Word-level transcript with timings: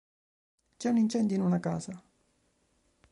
C'è 0.77 0.89
un 0.89 0.97
incendio 0.97 1.35
in 1.35 1.43
una 1.43 1.59
casa. 1.59 2.03